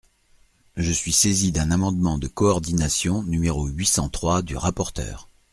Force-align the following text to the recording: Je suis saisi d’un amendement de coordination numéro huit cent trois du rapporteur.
Je 0.77 0.91
suis 0.91 1.11
saisi 1.11 1.51
d’un 1.51 1.69
amendement 1.69 2.17
de 2.17 2.25
coordination 2.27 3.21
numéro 3.21 3.67
huit 3.67 3.85
cent 3.85 4.09
trois 4.09 4.41
du 4.41 4.57
rapporteur. 4.57 5.29